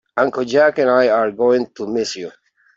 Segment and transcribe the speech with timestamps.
[0.17, 2.31] Uncle Jack and I are going to miss you.